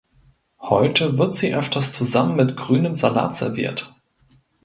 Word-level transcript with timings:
Heute 0.61 1.19
wird 1.19 1.35
sie 1.35 1.53
öfters 1.53 1.91
zusammen 1.93 2.35
mit 2.35 2.57
grünem 2.57 2.95
Salat 2.95 3.35
serviert. 3.35 3.93